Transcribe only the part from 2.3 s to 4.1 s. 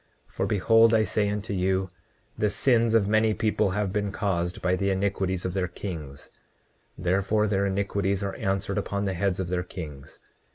the sins of many people have